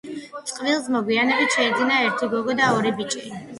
[0.51, 3.27] წყვილს მოგვიანებით შეეძინა ერთი გოგო და ორი ბიჭი.